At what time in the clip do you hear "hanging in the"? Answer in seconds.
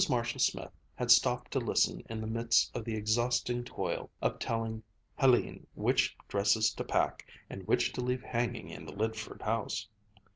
8.23-8.93